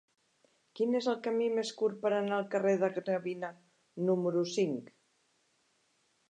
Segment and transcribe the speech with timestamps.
[0.77, 3.53] Quin és el camí més curt per anar al carrer de Gravina
[4.09, 4.91] número cinc?